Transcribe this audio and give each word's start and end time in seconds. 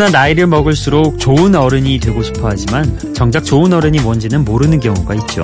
누구나 0.00 0.18
나이를 0.18 0.46
먹을수록 0.46 1.18
좋은 1.18 1.54
어른이 1.54 2.00
되고 2.00 2.22
싶어 2.22 2.48
하지만 2.48 2.98
정작 3.14 3.44
좋은 3.44 3.70
어른이 3.70 4.00
뭔지는 4.00 4.46
모르는 4.46 4.80
경우가 4.80 5.12
있죠. 5.16 5.42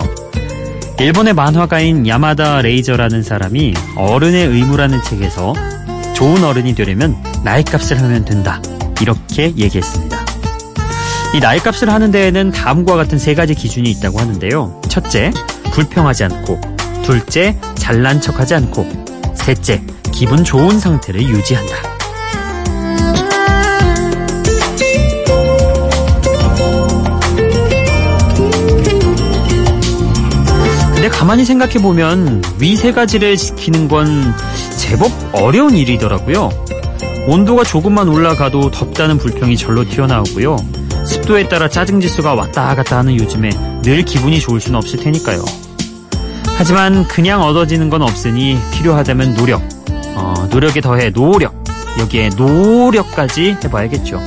일본의 0.99 1.35
만화가인 1.35 2.09
야마다 2.09 2.63
레이저라는 2.63 3.23
사람이 3.23 3.75
어른의 3.97 4.47
의무라는 4.47 5.03
책에서 5.03 5.53
좋은 6.15 6.43
어른이 6.43 6.75
되려면 6.75 7.23
나이값을 7.45 8.01
하면 8.01 8.25
된다. 8.25 8.63
이렇게 9.03 9.53
얘기했습니다. 9.55 10.25
이 11.35 11.41
나이값을 11.41 11.91
하는 11.91 12.11
데에는 12.11 12.51
다음과 12.51 12.97
같은 12.97 13.19
세 13.19 13.35
가지 13.35 13.55
기준이 13.55 13.91
있다고 13.91 14.19
하는데요. 14.19 14.81
첫째, 14.89 15.33
불평하지 15.73 16.25
않고. 16.25 16.59
둘째, 17.05 17.59
잘난 17.75 18.23
척하지 18.23 18.55
않고. 18.55 18.87
셋째, 19.35 19.83
기분 20.13 20.45
좋은 20.45 20.81
상태를 20.81 21.21
유지한다. 21.21 21.96
근데 31.07 31.19
가만히 31.19 31.45
생각해보면 31.45 32.43
위 32.59 32.75
세 32.77 32.91
가지를 32.91 33.37
지키는 33.37 33.87
건 33.87 34.35
제법 34.77 35.13
어려운 35.33 35.77
일이더라고요. 35.77 36.51
온도가 37.29 37.63
조금만 37.63 38.09
올라가도 38.09 38.73
덥다는 38.73 39.17
불평이 39.17 39.57
절로 39.57 39.85
튀어나오고요. 39.89 40.57
습도에 41.07 41.49
따라 41.49 41.69
짜증 41.69 42.01
지수가 42.01 42.35
왔다 42.35 42.75
갔다 42.75 42.99
하는 42.99 43.15
요즘에 43.21 43.51
늘 43.83 44.05
기분이 44.05 44.41
좋을 44.41 44.61
수는 44.61 44.79
없을 44.79 44.99
테니까요. 44.99 45.45
하지만 46.59 47.07
그냥 47.07 47.41
얻어지는 47.43 47.89
건 47.89 48.03
없으니 48.03 48.59
필요하다면 48.73 49.35
노력, 49.37 49.63
어, 50.17 50.49
노력에 50.51 50.81
더해 50.81 51.11
노력, 51.13 51.55
여기에 52.01 52.31
노력까지 52.37 53.59
해봐야겠죠. 53.63 54.21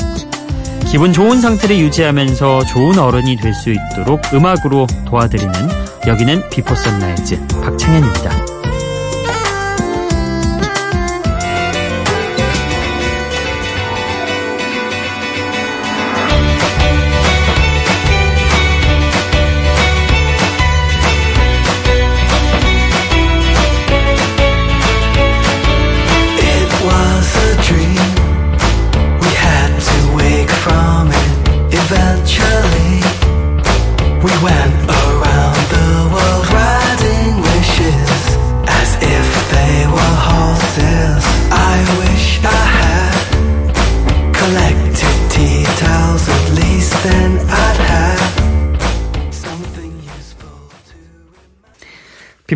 기분 0.88 1.12
좋은 1.12 1.42
상태를 1.42 1.78
유지하면서 1.78 2.66
좋은 2.66 2.98
어른이 2.98 3.36
될 3.36 3.54
수 3.54 3.70
있도록 3.70 4.22
음악으로 4.34 4.88
도와드리는 5.10 5.89
여기는 6.10 6.50
비포 6.50 6.74
선라이즈 6.74 7.40
박창현입니다. 7.62 8.59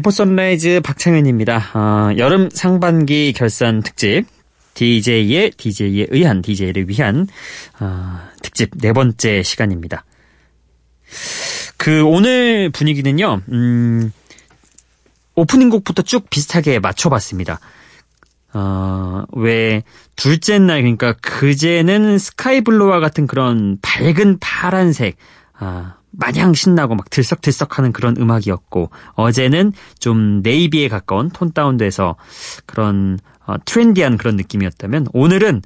비포 0.03 0.12
선라이즈 0.12 0.81
박창현입니다. 0.84 1.72
어, 1.75 2.18
여름 2.18 2.50
상반기 2.50 3.31
결산 3.31 3.81
특집 3.81 4.25
DJ의 4.74 5.52
DJ에 5.52 6.08
의한 6.09 6.41
DJ를 6.41 6.90
위한 6.90 7.25
어, 7.80 8.19
특집 8.42 8.72
네 8.80 8.92
번째 8.92 9.44
시간입니다. 9.44 10.03
그 11.78 12.03
오늘 12.03 12.69
분위기는요. 12.69 13.44
음, 13.53 14.12
오프닝 15.36 15.69
곡부터 15.69 16.02
쭉 16.02 16.30
비슷하게 16.30 16.80
맞춰봤습니다. 16.80 17.62
어, 18.53 19.24
왜 19.31 19.84
둘째 20.18 20.59
날 20.59 20.81
그러니까 20.81 21.13
그제는 21.22 22.18
sky 22.18 22.45
blue와 22.45 23.00
같은 23.00 23.25
그런 23.25 23.78
밝은 23.81 24.40
파란색 24.42 25.16
아, 25.53 25.96
마냥 26.13 26.53
신나고 26.53 26.96
막 26.96 27.09
들썩들썩하는 27.09 27.91
그런 27.91 28.16
음악이었고 28.18 28.91
어제는 29.13 29.74
좀 30.00 30.41
navy에 30.44 30.88
가까운 30.88 31.29
tone 31.29 31.51
down돼서 31.51 32.16
그런 32.66 33.19
어, 33.46 33.56
trendy한 33.66 34.18
그런 34.18 34.35
느낌이었다면 34.35 35.07
오늘은 35.13 35.62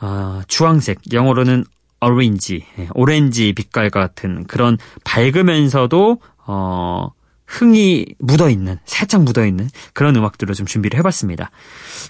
어, 0.00 0.42
주황색 0.46 1.12
영어로는 1.12 1.64
오렌지 2.00 2.64
예, 2.78 2.88
오렌지 2.94 3.52
빛깔과 3.52 3.98
같은 3.98 4.44
그런 4.46 4.78
밝으면서도 5.04 6.20
어, 6.46 7.10
흥이 7.46 8.06
묻어 8.18 8.50
있는 8.50 8.78
살짝 8.84 9.22
묻어 9.22 9.44
있는 9.44 9.68
그런 9.94 10.14
음악들을 10.14 10.54
좀 10.54 10.66
준비를 10.66 10.98
해봤습니다. 10.98 11.50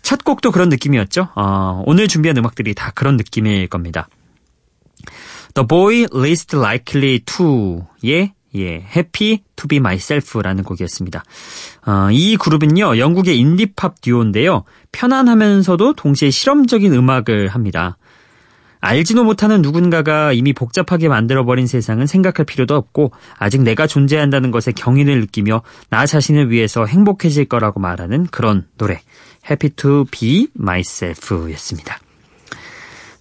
첫 0.03 0.25
곡도 0.25 0.51
그런 0.51 0.69
느낌이었죠. 0.69 1.29
어, 1.37 1.83
오늘 1.87 2.09
준비한 2.09 2.37
음악들이 2.37 2.75
다 2.75 2.91
그런 2.95 3.17
느낌일 3.17 3.69
겁니다. 3.69 4.09
The 5.55 5.67
Boy 5.67 6.07
Least 6.15 6.57
Likely 6.57 7.21
To의 7.21 8.33
예, 8.57 8.75
Happy 8.77 9.41
to 9.57 9.69
be 9.69 9.77
Myself라는 9.77 10.65
곡이었습니다. 10.65 11.23
어, 11.87 12.09
이 12.11 12.37
그룹은요, 12.37 12.99
영국의 12.99 13.39
인디팝 13.39 14.01
듀오인데요. 14.01 14.65
편안하면서도 14.93 15.95
동시에 15.95 16.31
실험적인 16.31 16.93
음악을 16.95 17.49
합니다. 17.49 17.99
알지도 18.81 19.25
못하는 19.25 19.61
누군가가 19.61 20.33
이미 20.33 20.53
복잡하게 20.53 21.09
만들어버린 21.09 21.67
세상은 21.67 22.07
생각할 22.07 22.47
필요도 22.47 22.77
없고 22.77 23.13
아직 23.37 23.63
내가 23.63 23.87
존재한다는 23.87 24.51
것에 24.51 24.73
경의를 24.73 25.21
느끼며 25.21 25.63
나 25.91 26.07
자신을 26.07 26.51
위해서 26.51 26.87
행복해질 26.87 27.47
거라고 27.47 27.81
말하는 27.81 28.27
그런 28.27 28.67
노래 28.79 29.01
Happy 29.45 29.71
to 29.75 30.05
be 30.05 30.49
Myself 30.59 31.51
였습니다. 31.53 31.99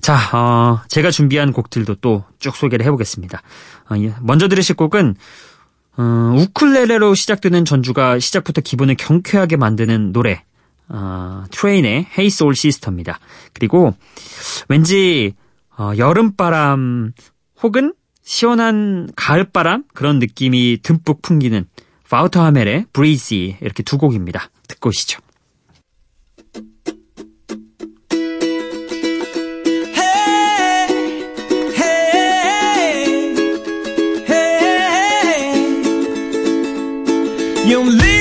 자, 0.07 0.15
어, 0.31 0.79
제가 0.87 1.11
준비한 1.11 1.51
곡들도 1.51 1.95
또 1.95 2.23
쭉 2.39 2.55
소개를 2.55 2.85
해보겠습니다. 2.85 3.41
어, 3.91 3.95
예, 3.97 4.13
먼저 4.21 4.47
들으실 4.47 4.77
곡은 4.77 5.15
어, 5.97 6.33
우쿨렐레로 6.37 7.13
시작되는 7.13 7.65
전주가 7.65 8.17
시작부터 8.17 8.61
기분을 8.61 8.95
경쾌하게 8.95 9.57
만드는 9.57 10.13
노래 10.13 10.45
어, 10.87 11.43
트레인의 11.51 12.07
Hey 12.17 12.27
Soul 12.27 12.53
Sister입니다. 12.53 13.19
그리고 13.51 13.95
왠지 14.69 15.33
어, 15.77 15.91
여름바람 15.97 17.11
혹은 17.61 17.93
시원한 18.23 19.09
가을바람 19.17 19.83
그런 19.93 20.19
느낌이 20.19 20.79
듬뿍 20.83 21.21
풍기는 21.21 21.65
바우터 22.09 22.41
하멜의 22.45 22.85
Breezy 22.93 23.57
이렇게 23.59 23.83
두 23.83 23.97
곡입니다. 23.97 24.51
듣고 24.69 24.87
오시죠. 24.87 25.19
You 37.67 37.83
live 37.83 38.16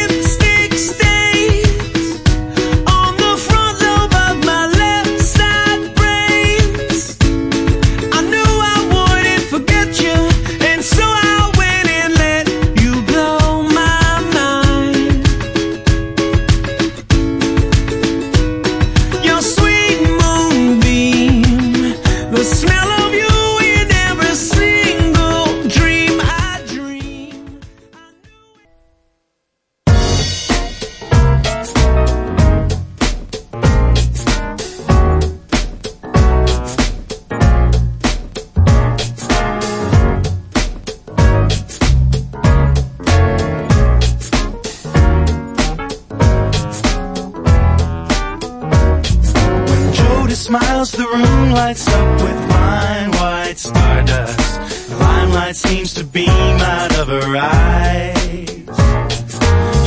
smiles, 50.47 50.93
the 50.93 51.03
room 51.03 51.51
lights 51.51 51.89
up 51.89 52.23
with 52.23 52.39
fine 52.51 53.11
white 53.19 53.59
stardust. 53.59 54.53
The 54.91 54.97
limelight 54.97 55.57
seems 55.57 55.95
to 55.95 56.05
beam 56.05 56.57
out 56.75 56.93
of 57.01 57.09
her 57.09 57.37
eyes. 57.37 58.15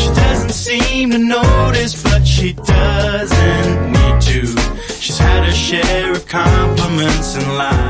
She 0.02 0.10
doesn't 0.24 0.56
seem 0.68 1.12
to 1.12 1.18
notice, 1.18 2.04
but 2.04 2.28
she 2.28 2.54
doesn't 2.54 3.92
need 3.96 4.18
to. 4.30 4.40
She's 5.00 5.18
had 5.18 5.46
her 5.48 5.56
share 5.56 6.12
of 6.12 6.28
compliments 6.28 7.36
and 7.40 7.48
lies. 7.58 7.90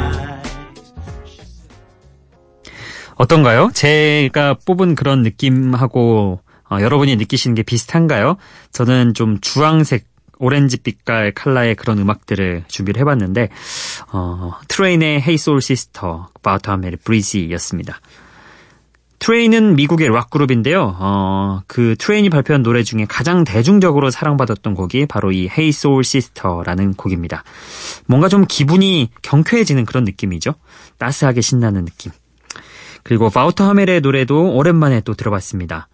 어떤가요? 3.16 3.71
제가 3.74 4.56
뽑은 4.66 4.95
그런 4.95 5.24
느낌하고 5.24 6.39
어, 6.71 6.80
여러분이 6.80 7.16
느끼시는 7.16 7.56
게 7.56 7.63
비슷한가요? 7.63 8.38
저는 8.71 9.13
좀 9.16 9.39
주황색 9.42 10.08
오렌지 10.39 10.77
빛깔 10.77 11.33
칼라의 11.33 11.75
그런 11.75 12.00
음악들을 12.00 12.63
준비를 12.68 13.00
해봤는데 13.01 13.50
어, 14.12 14.53
트레인의 14.68 15.18
Hey 15.18 15.36
Soul 15.36 15.59
Sister, 15.59 16.24
바우터하멜의 16.41 16.97
Breezy였습니다. 17.03 18.00
트레인은 19.19 19.75
미국의 19.75 20.09
락 20.09 20.30
그룹인데요. 20.30 20.95
어, 20.97 21.62
그 21.68 21.95
트레인이 22.00 22.30
발표한 22.30 22.63
노래 22.63 22.83
중에 22.83 23.06
가장 23.07 23.44
대중적으로 23.44 24.09
사랑받았던 24.09 24.75
곡이 24.75 25.07
바로 25.07 25.33
이 25.33 25.50
Hey 25.51 25.69
Soul 25.69 26.00
Sister라는 26.06 26.94
곡입니다. 26.94 27.44
뭔가 28.06 28.30
좀 28.30 28.45
기분이 28.47 29.09
경쾌해지는 29.21 29.85
그런 29.85 30.06
느낌이죠. 30.06 30.56
따스하게 30.97 31.42
신나는 31.42 31.83
느낌. 31.83 32.13
그리고 33.03 33.30
바우터 33.30 33.68
하멜의 33.69 34.01
노래도 34.01 34.53
오랜만에 34.53 35.01
또 35.01 35.13
들어봤습니다. 35.13 35.89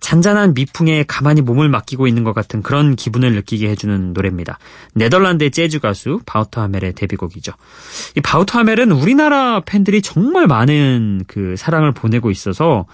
잔잔한 0.00 0.54
미풍에 0.54 1.04
가만히 1.06 1.42
몸을 1.42 1.68
맡기고 1.68 2.06
있는 2.06 2.24
것 2.24 2.32
같은 2.32 2.62
그런 2.62 2.96
기분을 2.96 3.34
느끼게 3.34 3.68
해주는 3.68 4.12
노래입니다. 4.12 4.58
네덜란드의 4.94 5.50
재즈 5.50 5.78
가수 5.78 6.20
바우터 6.26 6.62
하멜의 6.62 6.94
데뷔곡이죠. 6.94 7.52
이 8.16 8.20
바우터 8.20 8.58
하멜은 8.60 8.92
우리나라 8.92 9.60
팬들이 9.60 10.02
정말 10.02 10.46
많은 10.46 11.24
그 11.26 11.54
사랑을 11.56 11.92
보내고 11.92 12.30
있어서 12.30 12.86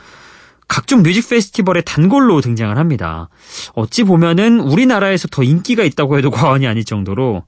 각종 0.69 1.03
뮤직 1.03 1.29
페스티벌에 1.29 1.81
단골로 1.81 2.41
등장을 2.41 2.77
합니다. 2.77 3.29
어찌 3.75 4.03
보면은 4.03 4.61
우리나라에서 4.61 5.29
더 5.29 5.43
인기가 5.43 5.85
있다고 5.85 6.19
해도 6.19 6.31
과언이 6.33 6.67
아닐 6.67 6.85
정도로 6.85 7.45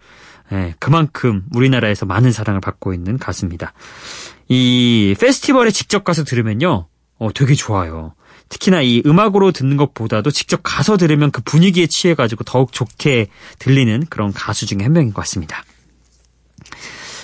예, 0.52 0.74
그만큼 0.78 1.44
우리나라에서 1.54 2.06
많은 2.06 2.32
사랑을 2.32 2.60
받고 2.60 2.94
있는 2.94 3.18
가수입니다. 3.18 3.74
이 4.48 5.14
페스티벌에 5.20 5.70
직접 5.70 6.04
가서 6.04 6.24
들으면요, 6.24 6.86
어, 7.18 7.32
되게 7.34 7.54
좋아요. 7.54 8.14
특히나 8.48 8.82
이 8.82 9.02
음악으로 9.04 9.52
듣는 9.52 9.76
것보다도 9.76 10.30
직접 10.30 10.60
가서 10.62 10.96
들으면 10.96 11.30
그 11.30 11.42
분위기에 11.42 11.86
취해가지고 11.86 12.44
더욱 12.44 12.72
좋게 12.72 13.28
들리는 13.58 14.06
그런 14.08 14.32
가수 14.32 14.66
중에 14.66 14.78
한 14.82 14.92
명인 14.92 15.12
것 15.12 15.22
같습니다. 15.22 15.64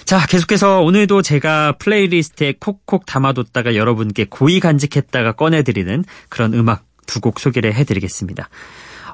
자, 0.05 0.27
계속해서 0.27 0.83
오늘도 0.83 1.23
제가 1.23 1.77
playlist에 1.79 2.55
콕콕 2.61 3.07
담아뒀다가 3.07 3.75
여러분께 3.75 4.27
고이 4.29 4.61
간직했다가 4.61 5.33
꺼내드리는 5.33 6.05
그런 6.29 6.53
음악 6.55 6.85
두 7.07 7.21
곡 7.21 7.39
소개를 7.41 7.75
해드리겠습니다. 7.75 8.49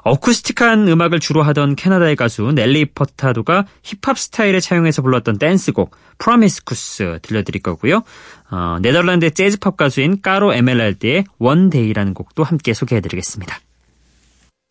acoustic한 0.03 0.87
음악을 0.87 1.19
주로 1.19 1.43
하던 1.43 1.75
캐나다의 1.75 2.15
가수 2.15 2.51
넬리 2.53 2.85
퍼타도가 2.85 3.65
힙합 3.83 4.17
스타일을 4.17 4.59
차용해서 4.61 5.01
불렀던 5.01 5.37
댄스곡 5.37 5.95
Promiscuous 6.17 7.19
들려드릴 7.21 7.61
거고요. 7.61 8.03
어, 8.51 8.77
네덜란드 8.81 9.31
재즈팝 9.31 9.77
가수인 9.77 10.21
까로 10.21 10.53
에멜랄드의 10.53 11.23
원데이라는 11.39 12.13
곡도 12.13 12.43
함께 12.43 12.73
소개해드리겠습니다. 12.73 13.59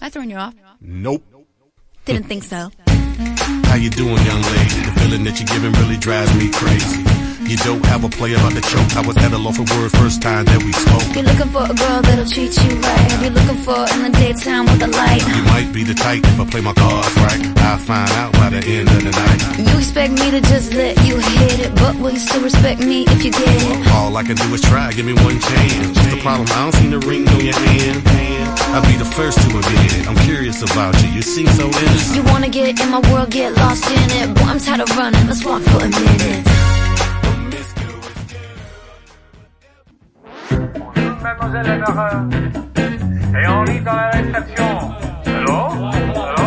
I 0.01 0.11
throwing 0.11 0.33
you 0.33 0.41
off? 0.41 0.57
Nope. 0.83 1.25
Didn't 2.05 2.29
think 2.29 2.45
so. 2.45 2.71
How 3.67 3.77
you 3.77 3.91
doing, 3.91 4.17
young 4.25 4.43
lady? 4.43 4.83
The 4.85 4.93
feeling 5.01 5.25
that 5.25 5.39
you're 5.39 5.47
giving 5.47 5.73
really 5.81 5.99
drives 5.99 6.35
me 6.37 6.51
crazy. 6.51 7.10
You 7.41 7.57
don't 7.57 7.85
have 7.87 8.05
a 8.05 8.09
player 8.09 8.37
about 8.37 8.53
to 8.53 8.61
choke. 8.61 8.97
I 8.97 9.03
was 9.07 9.17
at 9.17 9.33
a 9.33 9.39
loss 9.39 9.57
for 9.57 9.67
words 9.75 9.95
first 9.97 10.23
time 10.23 10.45
that 10.45 10.63
we 10.63 10.73
spoke. 10.73 11.03
You're 11.17 11.25
looking 11.25 11.51
for 11.51 11.65
a 11.65 11.75
girl 11.75 12.01
that'll 12.03 12.29
treat 12.29 12.53
you 12.53 12.77
right. 12.79 13.11
You're 13.23 13.35
looking 13.35 13.61
for 13.65 13.81
in 13.97 14.01
the 14.07 14.13
daytime 14.13 14.67
with 14.67 14.83
a 14.83 14.91
light. 14.93 15.25
You 15.25 15.43
might 15.49 15.73
be 15.73 15.83
the 15.83 15.95
type 15.95 16.23
if 16.23 16.39
I 16.39 16.45
play 16.45 16.61
my 16.61 16.75
cards 16.75 17.11
right. 17.17 17.43
I'll 17.67 17.79
find 17.79 18.11
out 18.13 18.33
by 18.35 18.51
the 18.51 18.63
end 18.63 18.89
of 18.89 19.03
the 19.03 19.11
night. 19.11 19.41
You 19.59 19.79
expect 19.79 20.13
me 20.15 20.31
to 20.31 20.41
just 20.41 20.75
let 20.75 20.97
you 21.07 21.19
hit 21.19 21.61
it, 21.67 21.75
but 21.77 21.97
will 21.97 22.13
you 22.13 22.21
still 22.21 22.43
respect 22.43 22.81
me 22.81 23.05
if 23.09 23.25
you 23.25 23.33
get 23.33 23.49
it? 23.49 23.89
All 23.93 24.17
I 24.17 24.23
can 24.23 24.37
do 24.37 24.47
is 24.55 24.61
try, 24.63 24.93
give 24.93 25.07
me 25.07 25.15
one 25.15 25.41
chance. 25.41 25.97
What's 25.97 26.15
the 26.15 26.21
problem? 26.21 26.47
I 26.53 26.69
don't 26.69 26.75
see 26.77 26.89
the 26.89 27.01
ring 27.01 27.27
on 27.27 27.41
your 27.41 27.57
hand. 27.57 28.03
I'll 28.71 28.87
be 28.87 28.97
the 28.97 29.09
first 29.17 29.41
to 29.43 29.49
admit 29.49 29.99
it. 29.99 30.07
I'm 30.07 30.17
curious 30.29 30.63
about 30.63 30.95
you. 31.03 31.09
You 31.09 31.23
seem 31.23 31.49
so 31.49 31.67
innocent. 31.67 32.17
You 32.17 32.23
wanna 32.31 32.49
get 32.49 32.79
in 32.79 32.91
my 32.91 33.01
world, 33.11 33.31
get 33.31 33.57
lost 33.57 33.91
in 33.91 34.11
it. 34.23 34.35
Boy, 34.35 34.45
I'm 34.45 34.61
tired 34.61 34.81
of 34.81 34.91
running. 34.97 35.27
Let's 35.27 35.45
walk 35.45 35.63
for 35.63 35.83
a 35.83 35.89
minute. 35.89 36.80
Mademoiselle 41.41 41.79
Lemmereur. 41.79 42.25
Et 43.43 43.47
on 43.49 43.65
lit 43.65 43.81
dans 43.81 43.93
la 43.95 44.11
réception. 44.11 44.93
Allô? 45.27 45.53
Allô? 45.53 46.40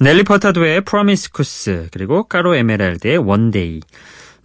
넬리 0.00 0.22
퍼타도의 0.22 0.82
Promiscuous 0.82 1.88
그리고 1.92 2.24
까로 2.24 2.54
에메랄드의 2.56 3.18
One 3.18 3.49
Day 3.49 3.80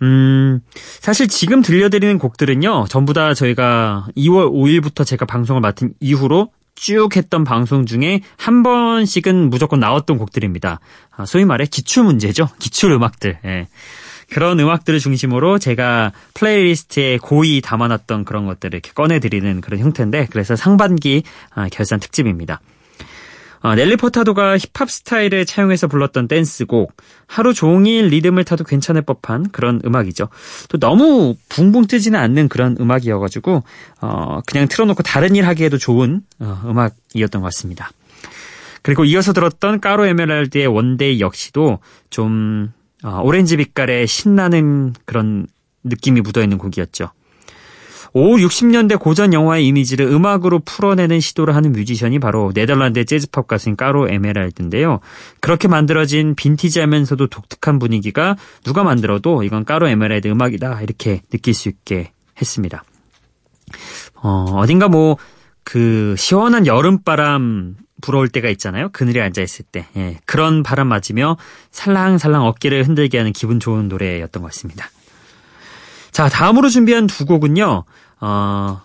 음, 0.02 0.60
사실 1.00 1.28
지금 1.28 1.62
들려드리는 1.62 2.18
곡들은요, 2.18 2.88
전부 2.90 3.14
다 3.14 3.34
저희가 3.34 4.08
2월 4.18 4.52
5일부터 4.52 5.06
제가 5.06 5.26
방송을 5.26 5.62
맡은 5.62 5.94
이후로 6.00 6.52
쭉 6.76 7.16
했던 7.16 7.44
방송 7.44 7.86
중에 7.86 8.22
한 8.36 8.64
번씩은 8.64 9.50
무조건 9.50 9.80
나왔던 9.80 10.18
곡들입니다. 10.18 10.80
아, 11.16 11.26
소위 11.26 11.46
말해 11.46 11.66
기출 11.66 12.04
문제죠. 12.04 12.50
기출 12.60 12.92
음악들. 12.92 13.40
예. 13.46 13.68
그런 14.30 14.60
음악들을 14.60 15.00
중심으로 15.00 15.60
제가 15.60 16.12
플레이리스트에 16.34 17.20
고이 17.20 17.62
담아놨던 17.62 18.26
그런 18.26 18.46
것들을 18.48 18.74
이렇게 18.74 18.92
꺼내드리는 18.94 19.62
그런 19.62 19.80
형태인데, 19.80 20.28
그래서 20.32 20.56
상반기 20.56 21.24
아, 21.54 21.70
결산 21.70 22.00
특집입니다. 22.00 22.60
어, 23.64 23.76
넬리 23.76 23.96
퍼타도가 23.96 24.58
힙합 24.58 24.92
스타일을 24.92 25.46
차용해서 25.46 25.88
불렀던 25.88 26.28
댄스곡 26.28 26.96
하루 27.28 27.54
종일 27.54 28.08
리듬을 28.08 28.44
타도 28.44 28.66
괜찮을 28.66 29.04
법한 29.04 29.52
그런 29.52 29.80
음악이죠. 29.86 30.28
또 30.68 30.78
너무 30.78 31.36
붕붕 31.48 31.88
뜨지는 31.88 32.20
않는 32.20 32.50
그런 32.50 32.76
음악이어가지고 32.78 33.64
어, 34.02 34.42
그냥 34.46 34.68
틀어놓고 34.68 35.02
다른 35.04 35.38
일 35.38 35.48
하기에도 35.48 35.78
좋은 35.78 36.22
어, 36.40 36.62
음악이었던 36.66 37.42
것 37.42 37.46
같습니다. 37.46 37.90
그리고 38.82 39.06
이어서 39.06 39.32
들었던 39.32 39.80
까로 39.80 40.08
에메랄드의 40.08 40.68
One 40.68 40.95
Day 40.95 41.22
역시도 41.22 41.80
좀 42.10 42.74
어, 43.02 43.22
오렌지 43.24 43.56
빛깔의 43.56 44.08
신나는 44.08 44.94
그런 45.06 45.48
느낌이 45.86 46.20
묻어있는 46.20 46.58
곡이었죠. 46.58 47.12
5, 48.14 48.38
60년대 48.38 49.00
고전 49.00 49.34
영화의 49.34 49.68
이미지를 49.68 50.06
음악으로 50.06 50.60
풀어내는 50.60 51.20
시도를 51.20 51.56
하는 51.56 51.72
뮤지션이 51.72 52.20
바로 52.20 52.52
네덜란드의 52.54 53.06
재즈팝 53.06 53.48
가수인 53.48 53.76
까로 53.76 54.10
에메랄드인데요. 54.10 55.00
그렇게 55.40 55.68
만들어진 55.68 56.36
빈티지하면서도 56.36 57.28
독특한 57.28 57.80
분위기가 57.80 58.36
누가 58.64 58.84
만들어도 58.84 59.44
이건 59.44 59.66
까로 59.66 59.88
에메랄드 59.88 60.28
음악이다 60.28 60.82
이렇게 60.82 61.22
느낄 61.32 61.54
수 61.54 61.70
있게 61.70 62.12
했습니다. 62.40 62.84
어, 64.16 64.46
어딘가 64.58 64.88
뭐 64.88 65.18
그 65.64 66.16
시원한 66.18 66.68
여름바람 66.68 67.76
불어올 68.02 68.28
때가 68.30 68.50
있잖아요. 68.50 68.90
그늘에 68.92 69.22
앉아있을 69.22 69.66
때. 69.72 69.88
예, 69.96 70.20
그런 70.26 70.62
바람 70.62 70.88
맞으며 70.88 71.38
살랑살랑 71.72 72.46
어깨를 72.46 72.86
흔들게 72.86 73.18
하는 73.18 73.32
기분 73.32 73.60
좋은 73.60 73.88
노래였던 73.88 74.42
것 74.42 74.52
같습니다. 74.52 74.90
자, 76.12 76.30
다음으로 76.30 76.70
준비한 76.70 77.08
두 77.08 77.26
곡은요. 77.26 77.86
어, 78.26 78.82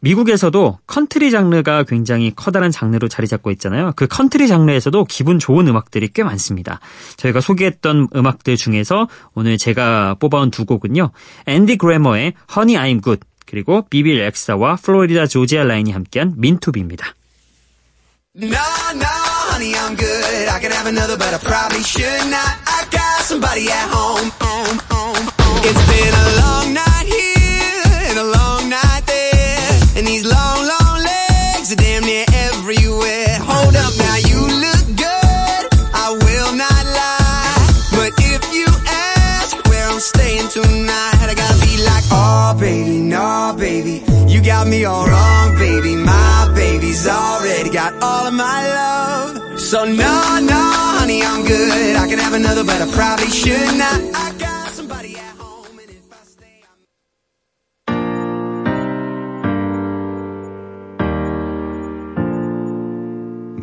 미국에서도 0.00 0.78
컨트리 0.88 1.30
장르가 1.30 1.84
굉장히 1.84 2.32
커다란 2.34 2.72
장르로 2.72 3.06
자리 3.06 3.28
잡고 3.28 3.52
있잖아요. 3.52 3.92
그 3.94 4.08
컨트리 4.08 4.48
장르에서도 4.48 5.04
기분 5.04 5.38
좋은 5.38 5.68
음악들이 5.68 6.08
꽤 6.08 6.24
많습니다. 6.24 6.80
저희가 7.16 7.40
소개했던 7.40 8.08
음악들 8.16 8.56
중에서 8.56 9.08
오늘 9.34 9.58
제가 9.58 10.16
뽑아온 10.18 10.50
두 10.50 10.64
곡은요. 10.64 11.10
앤디 11.46 11.76
그래머의 11.76 12.32
Honey 12.50 12.94
I'm 12.94 13.04
Good 13.04 13.20
그리고 13.46 13.86
비비 13.88 14.12
렉사와 14.12 14.76
플로리다 14.76 15.26
조지아 15.26 15.64
라인이 15.64 15.92
함께한 15.92 16.34
Meant 16.36 16.60
to 16.60 16.70
Be입니다. 16.70 17.14
No, 18.36 18.46
no, 18.46 19.06
honey, 19.50 19.74
I'm 19.74 19.96
good. 19.96 20.48
I 20.48 20.60
can 20.60 20.70
have 20.70 20.86
another, 20.86 21.18
but 21.18 21.34
I 21.34 21.38
probably 21.38 21.82
should 21.82 22.30
not. 22.30 22.54
I 22.64 22.86
got 22.90 23.24
somebody 23.26 23.66
at 23.68 23.90
home. 23.90 24.30
home, 24.38 24.78
home, 24.90 25.28
home. 25.40 25.62
It's 25.66 25.82
been 25.90 26.14
a 26.14 26.39
got 44.60 44.68
me 44.68 44.84
all 44.84 45.06
wrong, 45.06 45.54
baby. 45.56 45.96
My 45.96 46.52
baby's 46.54 47.08
already 47.08 47.70
got 47.70 47.94
all 48.02 48.26
of 48.26 48.34
my 48.34 48.60
love. 48.68 49.58
So 49.58 49.84
no, 49.84 50.38
no, 50.52 50.62
honey, 50.98 51.22
I'm 51.22 51.46
good. 51.46 51.96
I 51.96 52.06
could 52.08 52.18
have 52.18 52.34
another, 52.34 52.62
but 52.64 52.82
I 52.82 52.90
probably 52.92 53.28
should 53.28 53.78
not. 53.78 54.00
I 54.14 54.34
got 54.38 54.68
somebody 54.72 55.16
at 55.16 55.36
home, 55.38 55.78
and 55.78 55.90
if 55.90 56.12
I 56.12 56.24
stay, 56.24 56.64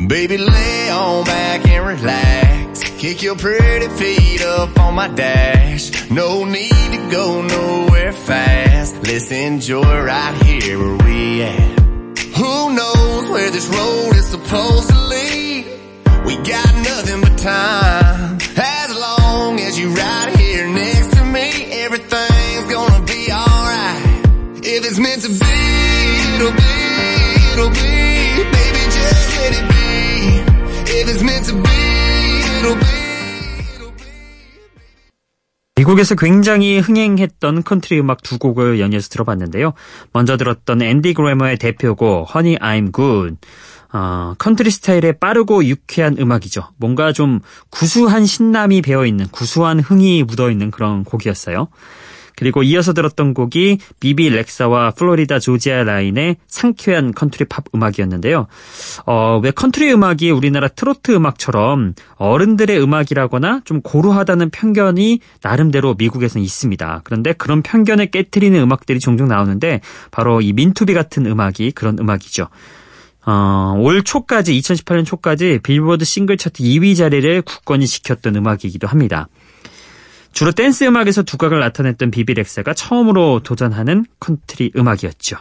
Baby, 0.08 0.38
lay 0.38 0.90
on 0.90 1.26
back 1.26 1.68
and 1.68 1.86
relax. 1.86 2.84
Kick 2.98 3.22
your 3.22 3.36
pretty 3.36 3.88
feet 4.00 4.42
up 4.42 4.80
on 4.80 4.96
my 4.96 5.10
dash. 5.10 6.10
No 6.10 6.44
need 6.44 6.92
to 6.94 7.10
go 7.12 7.44
nowhere 7.44 8.14
fast. 8.14 8.67
Let's 8.94 9.32
enjoy 9.32 9.82
right 9.82 10.44
here 10.44 10.78
where 10.80 10.98
we 11.06 11.42
at. 11.44 11.80
Who 12.38 12.74
knows 12.74 13.30
where 13.30 13.50
this 13.52 13.68
road 13.68 14.16
is 14.16 14.28
supposed 14.28 14.90
to 14.90 15.00
lead? 15.00 15.66
We 16.26 16.36
got 16.38 16.76
nothing 16.76 17.22
but 17.22 17.38
time. 17.38 18.27
미국에서 35.78 36.16
굉장히 36.16 36.80
흥행했던 36.80 37.64
컨트리 37.64 38.00
음악 38.00 38.24
두 38.24 38.40
곡을 38.40 38.80
연이어서 38.80 39.10
들어봤는데요. 39.10 39.74
먼저 40.12 40.36
들었던 40.36 40.82
앤디 40.82 41.14
그래머의 41.14 41.58
대표곡 41.58 42.36
Honey 42.36 42.58
I'm 42.58 42.92
Good. 42.92 43.38
어, 43.94 44.34
컨트리 44.40 44.72
스타일의 44.72 45.20
빠르고 45.20 45.64
유쾌한 45.66 46.18
음악이죠. 46.20 46.70
뭔가 46.78 47.14
좀 47.14 47.42
구수한 47.70 48.26
신남이 48.26 48.82
배어있는 48.82 49.28
구수한 49.28 49.80
흥이 49.80 50.24
묻어있는 50.24 50.72
그런 50.72 51.04
곡이었어요. 51.04 51.68
그리고 52.38 52.62
이어서 52.62 52.94
들었던 52.94 53.34
곡이 53.34 53.80
비비 54.00 54.30
렉사와 54.30 54.92
플로리다 54.92 55.40
조지아 55.40 55.84
라인의 55.84 56.38
상쾌한 56.48 57.12
컨트리 57.12 57.46
팝 57.46 57.66
음악이었는데요. 57.74 58.46
어, 59.08 59.42
왜 59.44 59.50
컨트리 59.50 59.92
음악이 59.92 60.30
우리나라 60.30 60.68
트로트 60.68 61.14
음악처럼 61.14 61.96
어른들의 62.18 62.80
음악이라거나 62.82 63.62
좀 63.66 63.82
고루하다는 63.82 64.52
편견이 64.52 65.20
나름대로 65.42 65.96
미국에서는 65.96 66.44
있습니다. 66.46 67.02
그런데 67.04 67.34
그런 67.34 67.64
편견을 67.64 68.12
깨뜨리는 68.12 68.58
음악들이 68.62 69.00
종종 69.00 69.28
나오는데 69.28 69.82
바로 70.12 70.40
이 70.40 70.54
Meant 70.54 70.76
to 70.76 70.85
Be 70.85 70.94
같은 70.94 71.26
음악이 71.26 71.72
그런 71.72 71.98
음악이죠. 71.98 72.50
어, 73.26 73.76
올 73.80 74.04
초까지 74.04 74.58
2018년 74.60 75.06
초까지 75.06 75.60
빌보드 75.64 76.06
싱글 76.06 76.38
차트 76.38 76.64
2위 76.64 76.96
자리를 76.96 77.42
굳건히 77.42 77.88
지켰던 77.88 78.36
음악이기도 78.36 78.88
합니다. 78.88 79.28
주로 80.38 80.52
댄스 80.52 80.84
음악에서 80.84 81.24
두각을 81.24 81.60
나타냈던 81.60 82.12
비비 82.12 82.35
렉사가 82.35 82.76
처음으로 82.76 83.40
도전하는 83.42 84.06
컨트리 84.20 84.74
음악이었죠. 84.76 85.36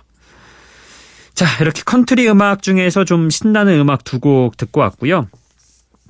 자, 1.34 1.46
이렇게 1.60 1.82
컨트리 1.84 2.26
음악 2.30 2.62
중에서 2.62 3.04
좀 3.04 3.28
신나는 3.28 3.78
음악 3.78 4.04
두 4.04 4.20
곡 4.20 4.56
듣고 4.56 4.80
왔고요. 4.80 5.28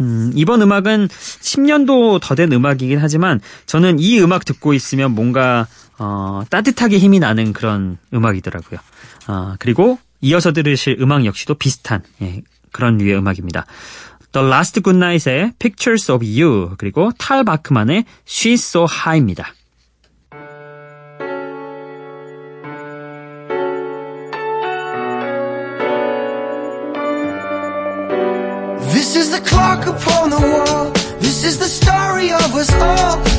음, 0.00 0.30
이번 0.36 0.62
음악은 0.62 1.08
10년도 1.08 2.20
더 2.22 2.36
된 2.36 2.52
음악이긴 2.52 2.98
하지만 3.00 3.40
저는 3.66 3.98
이 3.98 4.20
음악 4.20 4.44
듣고 4.44 4.72
있으면 4.72 5.16
뭔가 5.16 5.66
어, 5.98 6.42
따뜻하게 6.48 6.98
힘이 6.98 7.18
나는 7.18 7.52
그런 7.52 7.98
음악이더라고요. 8.14 8.78
어, 9.26 9.54
그리고 9.58 9.98
이어서 10.20 10.52
들으실 10.52 10.98
음악 11.00 11.24
역시도 11.24 11.54
비슷한 11.54 12.04
예, 12.22 12.40
그런 12.70 12.98
류의 12.98 13.18
음악입니다. 13.18 13.66
The 14.36 14.46
Last 14.46 14.82
Good 14.82 14.98
Night의 14.98 15.52
Pictures 15.58 16.12
of 16.12 16.22
You 16.22 16.76
그리고 16.76 17.10
탈 17.16 17.42
바크만의 17.42 18.04
She's 18.26 18.56
So 18.56 18.84
High입니다. 18.84 19.46
This 28.92 29.16
is 29.16 29.30
the 29.30 29.40
clock 29.40 29.86
upon 29.86 30.28
the 30.28 30.36
wall. 30.36 30.92
This 31.20 31.42
is 31.42 31.56
the 31.56 31.64
story 31.64 32.30
of 32.30 32.54
us 32.54 32.70
all. 32.74 33.35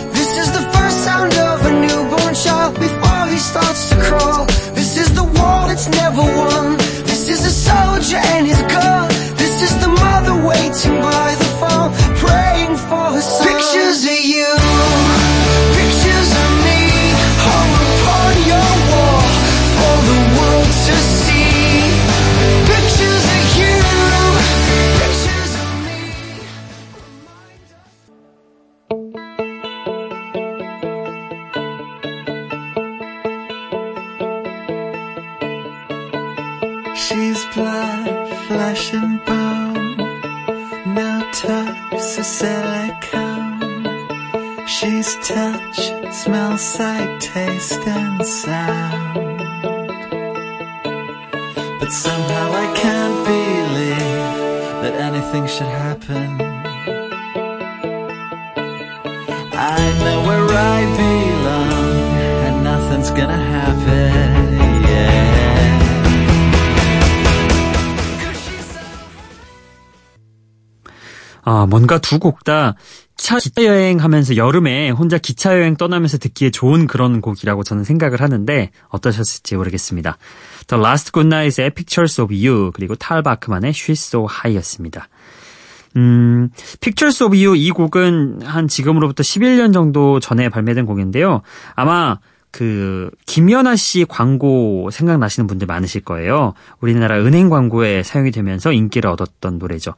And 47.60 48.26
sound. 48.26 49.40
But 51.80 51.92
somehow 51.92 52.52
I 52.52 52.68
can't 52.76 53.26
believe 53.26 54.82
that 54.84 54.94
anything 55.08 55.48
should 55.48 55.68
happen. 55.68 56.40
I 59.54 59.80
know 60.04 60.20
where 60.28 60.48
I 60.76 60.80
belong, 61.02 61.96
and 62.46 62.64
nothing's 62.64 63.10
gonna 63.10 63.44
happen. 63.56 64.37
뭔가 71.70 71.98
두 72.00 72.20
곡 72.20 72.44
다 72.44 72.76
차 73.18 73.40
기차 73.40 73.66
여행하면서 73.66 74.38
여름에 74.38 74.92
혼자 74.92 75.18
기차 75.18 75.54
여행 75.58 75.76
떠나면서 75.76 76.20
듣기에 76.20 76.52
좋은 76.52 76.86
그런 76.86 77.20
곡이라고 77.20 77.64
저는 77.64 77.84
생각을 77.84 78.22
하는데 78.22 78.70
어떠셨을지 78.90 79.56
모르겠습니다. 79.56 80.18
The 80.68 80.82
Last 80.82 81.12
Good 81.12 81.28
Night의 81.28 81.72
Pictures 81.72 82.22
of 82.22 82.34
You 82.34 82.72
그리고 82.74 82.96
탈 82.96 83.24
바크만의 83.24 83.74
She's 83.74 83.94
So 83.94 84.28
High였습니다. 84.30 85.10
음, 85.98 86.50
Pictures 86.80 87.24
of 87.24 87.36
You 87.36 87.56
이 87.56 87.72
곡은 87.72 88.44
한 88.44 88.68
지금으로부터 88.68 89.24
11년 89.24 89.74
정도 89.74 90.20
전에 90.20 90.50
발매된 90.50 90.86
곡인데요. 90.86 91.42
아마 91.76 92.20
그 92.51 93.12
김연아 93.25 93.75
씨 93.75 94.06
광고 94.06 94.89
생각나시는 94.92 95.48
분들 95.48 95.68
많으실 95.68 96.01
거예요. 96.01 96.54
우리나라 96.80 97.20
은행 97.20 97.50
광고에 97.50 98.04
사용이 98.04 98.32
되면서 98.32 98.72
인기를 98.72 99.10
얻었던 99.10 99.60
노래죠. 99.60 99.94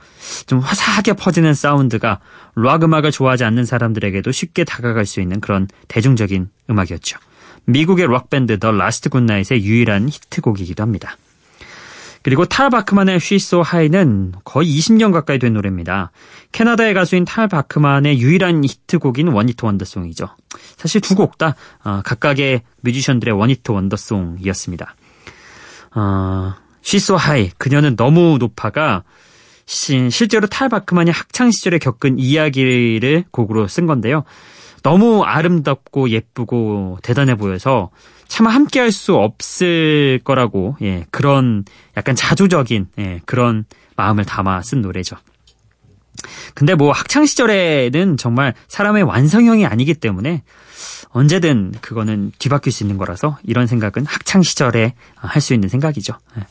좀 0.45 0.59
화사하게 0.59 1.13
퍼지는 1.13 1.53
사운드가 1.53 2.19
락 2.55 2.83
음악을 2.83 3.11
좋아하지 3.11 3.43
않는 3.45 3.65
사람들에게도 3.65 4.31
쉽게 4.31 4.63
다가갈 4.63 5.05
수 5.05 5.21
있는 5.21 5.39
그런 5.39 5.67
대중적인 5.87 6.49
음악이었죠. 6.69 7.19
미국의 7.65 8.07
락 8.07 8.29
밴드 8.29 8.57
더 8.59 8.71
라스트 8.71 9.09
굿나잇의 9.09 9.63
유일한 9.63 10.09
히트곡이기도 10.09 10.81
합니다. 10.83 11.17
그리고 12.29 12.45
탈 12.45 12.69
바크만의 12.69 13.17
She's 13.17 13.37
So 13.37 13.63
High는 13.65 14.33
거의 14.43 14.67
20년 14.77 15.11
가까이 15.11 15.39
된 15.39 15.53
노래입니다. 15.53 16.11
캐나다의 16.51 16.93
가수인 16.93 17.25
탈 17.25 17.47
바크만의 17.47 18.19
유일한 18.19 18.63
히트곡인 18.63 19.29
one-hit 19.29 19.65
wonder 19.65 19.90
song이죠. 19.90 20.27
사실 20.77 21.01
두 21.01 21.15
곡 21.15 21.39
다 21.39 21.55
각각의 22.03 22.61
뮤지션들의 22.81 23.33
one-hit 23.35 23.71
wonder 23.71 24.02
song이었습니다. 24.02 24.95
어, 25.95 26.53
She's 26.83 26.97
So 26.97 27.17
High, 27.17 27.51
그녀는 27.57 27.95
너무 27.95 28.37
높아가 28.39 29.01
시- 29.65 30.11
실제로 30.11 30.45
탈 30.45 30.69
바크만이 30.69 31.09
학창 31.09 31.49
시절에 31.49 31.79
겪은 31.79 32.19
이야기를 32.19 33.23
곡으로 33.31 33.67
쓴 33.67 33.87
건데요. 33.87 34.23
너무 34.89 35.23
아름답고 35.23 36.09
예쁘고 36.09 36.97
대단해 37.03 37.35
보여서 37.35 37.91
차마 38.27 38.49
함께 38.49 38.79
할 38.79 38.91
수 38.91 39.13
없을 39.13 40.19
거라고 40.23 40.77
예, 40.81 41.05
그런 41.11 41.63
약간 41.95 42.15
자조적인 42.15 42.87
예, 42.97 43.21
그런 43.27 43.65
마음을 43.95 44.25
담아 44.25 44.63
쓴 44.63 44.81
노래죠. 44.81 45.15
근데 46.55 46.73
뭐 46.73 46.91
학창 46.91 47.27
시절에는 47.27 48.17
정말 48.17 48.55
사람의 48.67 49.03
완성형이 49.03 49.67
아니기 49.67 49.93
때문에 49.93 50.41
언제든 51.09 51.73
그거는 51.81 52.31
뒤바뀔 52.39 52.73
수 52.73 52.83
있는 52.83 52.97
거라서 52.97 53.37
이런 53.43 53.67
생각은 53.67 54.07
학창 54.07 54.41
시절에 54.41 54.95
할 55.15 55.39
수 55.39 55.53
있는 55.53 55.69
생각이죠. 55.69 56.15
네. 56.35 56.47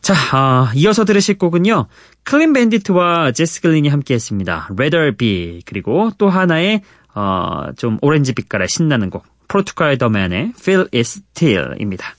자, 0.00 0.14
어, 0.36 0.68
이어서 0.74 1.04
들으실 1.04 1.38
곡은요. 1.38 1.86
클린 2.24 2.52
밴디트와 2.52 3.32
제스 3.32 3.60
글린이 3.60 3.88
함께 3.88 4.14
했습니다. 4.14 4.68
Be 5.16 5.62
그리고 5.66 6.10
또 6.18 6.28
하나의 6.28 6.82
어, 7.14 7.72
좀 7.76 7.98
오렌지 8.02 8.32
빛깔의 8.32 8.68
신나는 8.68 9.10
곡 9.10 9.24
포르투갈 9.48 9.98
더맨의 9.98 10.52
Feel 10.58 10.88
It 10.94 10.98
Still입니다. 10.98 12.14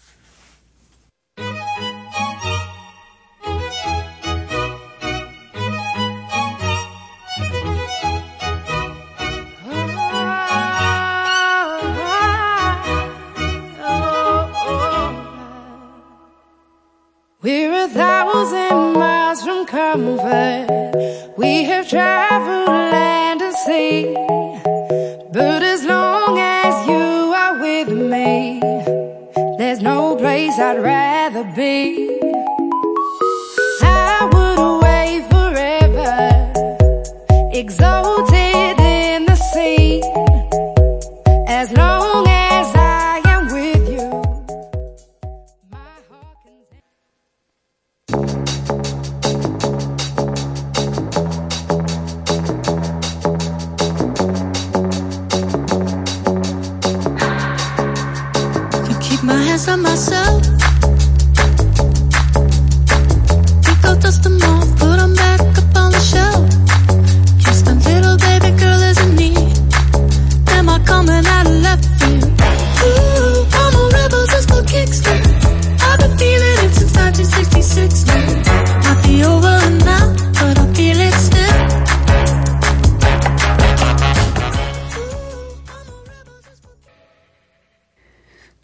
Be. 31.56 32.19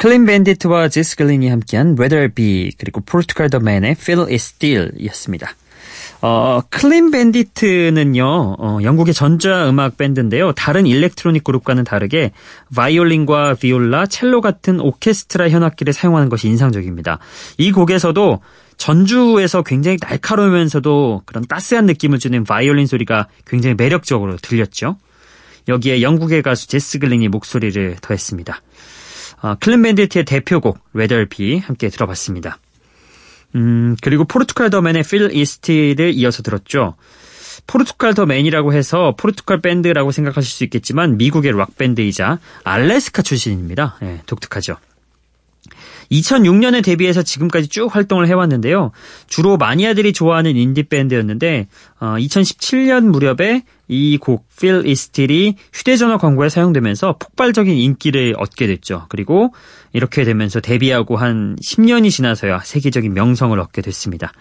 클린 0.06 0.28
밴디트와 0.28 0.90
제스 0.90 1.16
글린이 1.16 1.50
함께한 1.50 1.96
Rather 1.98 2.32
Be 2.32 2.72
그리고 2.78 3.02
포르투갈 3.02 3.50
더 3.50 3.60
맨의 3.60 3.94
Feel 3.94 4.32
It 4.32 4.36
Still이었습니다. 4.36 5.50
어, 6.22 6.62
클린 6.70 7.10
밴디트는요, 7.10 8.24
어, 8.24 8.78
영국의 8.84 9.16
전자 9.16 9.68
음악 9.68 9.98
밴드인데요. 9.98 10.52
다른 10.52 10.86
일렉트로닉 10.86 11.44
그룹과는 11.44 11.86
다르게 11.86 12.34
바이올린과 12.76 13.56
비올라, 13.56 14.06
첼로 14.06 14.42
같은 14.42 14.80
오케스트라 14.80 15.50
현악기를 15.50 15.92
사용하는 15.92 16.30
것이 16.30 16.50
인상적입니다. 16.50 17.18
이 17.58 17.72
곡에서도 17.72 18.42
전주에서 18.78 19.64
굉장히 19.64 19.98
날카로우면서도 20.00 21.24
그런 21.26 21.48
따스한 21.48 21.88
느낌을 21.88 22.20
주는 22.20 22.44
바이올린 22.44 22.86
소리가 22.86 23.28
굉장히 23.48 23.74
매력적으로 23.76 24.38
들렸죠. 24.38 24.98
여기에 25.68 26.04
영국의 26.04 26.44
가수 26.44 26.68
제스 26.68 27.00
글린이 27.00 27.28
목소리를 27.28 27.96
더했습니다. 28.02 28.62
어, 29.42 29.56
클린 29.60 29.82
밴디트의 29.82 30.26
대표곡 30.26 30.80
Be 31.30 31.60
함께 31.60 31.90
들어봤습니다. 31.90 32.58
음, 33.56 33.96
그리고 34.02 34.26
포르투갈 34.26 34.70
더맨의 34.70 35.02
Feel 35.02 35.32
It 35.34 35.50
Still을 35.50 36.14
이어서 36.14 36.44
들었죠. 36.44 36.96
포르투갈 37.68 38.14
더맨이라고 38.14 38.74
해서 38.74 39.16
포르투갈 39.18 39.62
밴드라고 39.62 40.12
생각하실 40.12 40.52
수 40.52 40.64
있겠지만 40.66 41.18
미국의 41.18 41.58
락 41.58 41.78
밴드이자 41.78 42.40
알래스카 42.64 43.22
출신입니다. 43.22 43.98
예, 44.04 44.22
독특하죠. 44.26 44.78
2006년에 46.12 46.84
데뷔해서 46.84 47.24
지금까지 47.24 47.68
쭉 47.68 47.94
활동을 47.94 48.28
해왔는데요. 48.28 48.92
주로 49.28 49.58
마니아들이 49.58 50.14
좋아하는 50.14 50.56
인디 50.56 50.84
밴드였는데 50.84 51.68
어, 52.00 52.16
2017년 52.20 53.06
무렵에 53.06 53.64
이곡 53.88 54.48
It 54.64 54.90
Still이 54.90 55.56
휴대전화 55.74 56.18
광고에 56.18 56.50
사용되면서 56.50 57.18
폭발적인 57.20 57.76
인기를 57.76 58.36
얻게 58.38 58.68
됐죠. 58.68 59.06
그리고 59.10 59.54
이렇게 59.94 60.24
되면서 60.24 60.60
데뷔하고 60.60 61.18
한 61.18 61.56
10년이 61.62 62.12
지나서야 62.12 62.62
세계적인 62.64 63.14
명성을 63.14 63.58
얻게 63.60 63.82
됐습니다. 63.82 64.34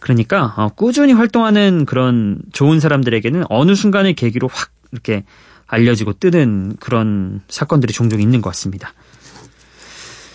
그러니까 0.00 0.54
어, 0.56 0.68
꾸준히 0.68 1.12
활동하는 1.12 1.84
그런 1.84 2.40
좋은 2.52 2.80
사람들에게는 2.80 3.44
어느 3.48 3.74
순간의 3.74 4.14
계기로 4.14 4.48
확 4.48 4.70
이렇게 4.92 5.24
알려지고 5.66 6.14
뜨는 6.14 6.76
그런 6.78 7.40
사건들이 7.48 7.92
종종 7.92 8.20
있는 8.20 8.40
것 8.40 8.50
같습니다. 8.50 8.92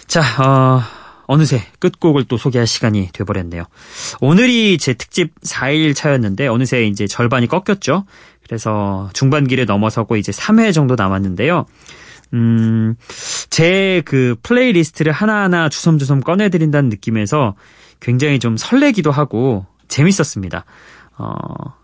자, 0.07 0.21
어, 0.43 0.81
어느새 1.31 1.61
끝곡을 1.77 2.23
또 2.23 2.37
소개할 2.37 2.65
시간이 2.65 3.09
돼버렸네요. 3.13 3.65
오늘이 4.19 4.79
제 4.79 4.95
특집 4.95 5.39
4일 5.41 5.95
차였는데 5.95 6.47
어느새 6.47 6.85
이제 6.85 7.05
절반이 7.05 7.45
꺾였죠. 7.45 8.05
그래서 8.49 9.11
중반기를 9.13 9.67
넘어서고 9.67 10.15
이제 10.17 10.31
3회 10.31 10.73
정도 10.73 10.95
남았는데요. 10.95 11.67
음, 12.33 12.95
제 13.51 14.01
그 14.05 14.35
플레이리스트를 14.41 15.11
하나하나 15.11 15.69
주섬주섬 15.69 16.21
꺼내드린다는 16.21 16.89
느낌에서 16.89 17.53
굉장히 17.99 18.39
좀 18.39 18.57
설레기도 18.57 19.11
하고 19.11 19.67
재밌었습니다. 19.87 20.65
어, 21.17 21.33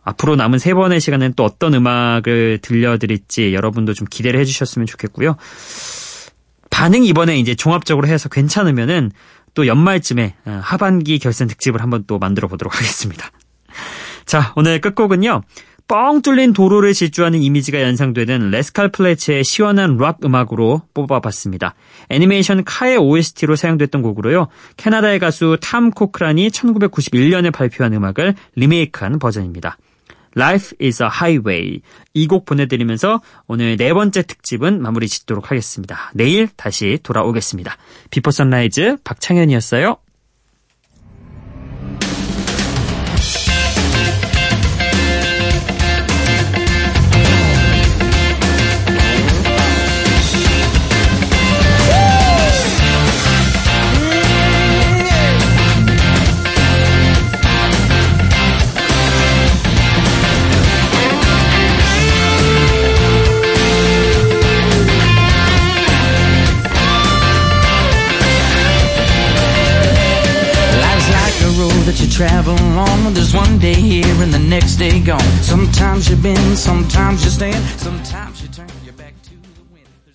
앞으로 0.03 0.35
남은 0.35 0.57
세 0.57 0.73
번의 0.73 0.99
시간은 1.01 1.33
또 1.35 1.43
어떤 1.43 1.75
음악을 1.75 2.59
들려드릴지 2.63 3.53
여러분도 3.53 3.93
좀 3.93 4.07
기대를 4.09 4.39
해주셨으면 4.39 4.87
좋겠고요. 4.87 5.35
반응 6.71 7.03
이번에 7.03 7.37
이제 7.37 7.53
종합적으로 7.53 8.07
해서 8.07 8.27
괜찮으면은 8.27 9.11
또 9.53 9.67
연말쯤에 9.67 10.35
어, 10.45 10.59
하반기 10.63 11.19
결선 11.19 11.47
특집을 11.47 11.83
한번 11.83 12.05
또 12.07 12.17
만들어 12.17 12.47
보도록 12.47 12.75
하겠습니다. 12.75 13.29
자, 14.25 14.51
오늘 14.55 14.81
끝곡은요. 14.81 15.41
뻥 15.87 16.21
뚫린 16.23 16.53
도로를 16.53 16.93
질주하는 16.93 17.41
이미지가 17.41 17.79
연상되는 17.81 18.49
레스칼 18.49 18.89
플래츠의 18.89 19.43
시원한 19.43 19.97
락 19.97 20.25
음악으로 20.25 20.81
뽑아봤습니다. 20.95 21.75
애니메이션 22.09 22.63
카의 22.63 22.97
OST로 22.97 23.55
사용됐던 23.55 24.01
곡으로요. 24.01 24.47
캐나다의 24.77 25.19
가수 25.19 25.57
탐 25.61 25.91
코크란이 25.91 26.49
1991년에 26.49 27.53
발표한 27.53 27.93
음악을 27.93 28.33
리메이크한 28.55 29.19
버전입니다. 29.19 29.77
Life 30.37 30.77
is 30.81 31.01
a 31.01 31.07
Highway. 31.07 31.81
이 32.13 32.27
곡 32.27 32.45
보내드리면서 32.45 33.21
오늘 33.47 33.77
네 33.77 33.93
번째 33.93 34.23
특집은 34.23 34.81
마무리 34.81 35.07
짓도록 35.07 35.51
하겠습니다. 35.51 36.11
내일 36.13 36.49
다시 36.57 36.99
돌아오겠습니다. 37.03 37.77
비포 38.09 38.31
선라이즈 38.31 38.97
박창현이었어요. 39.03 39.97
Gone. 75.05 75.21
Sometimes 75.43 76.09
you 76.09 76.15
bend, 76.15 76.57
sometimes 76.57 77.23
you 77.23 77.29
stand, 77.29 77.63
sometimes 77.79 78.41
you 78.41 78.47
turn 78.47 78.67
your 78.83 78.93
back. 78.93 79.04